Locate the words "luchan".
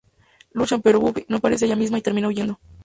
0.53-0.81